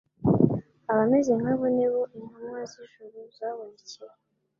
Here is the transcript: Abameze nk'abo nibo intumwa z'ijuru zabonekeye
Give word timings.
Abameze 0.91 1.31
nk'abo 1.39 1.65
nibo 1.75 2.01
intumwa 2.17 2.61
z'ijuru 2.71 3.17
zabonekeye 3.37 4.15